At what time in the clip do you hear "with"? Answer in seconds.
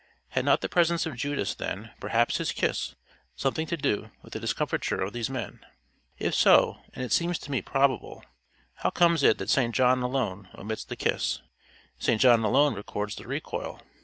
4.23-4.33